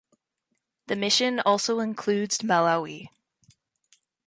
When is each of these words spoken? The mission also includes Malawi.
The 0.87 0.95
mission 0.95 1.39
also 1.41 1.79
includes 1.79 2.39
Malawi. 2.39 3.09